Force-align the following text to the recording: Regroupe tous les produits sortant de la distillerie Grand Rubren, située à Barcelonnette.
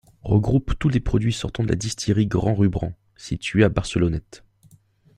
Regroupe 0.23 0.73
tous 0.79 0.89
les 0.89 0.99
produits 0.99 1.31
sortant 1.31 1.61
de 1.63 1.69
la 1.69 1.75
distillerie 1.75 2.25
Grand 2.25 2.55
Rubren, 2.55 2.95
située 3.17 3.63
à 3.63 3.69
Barcelonnette. 3.69 4.43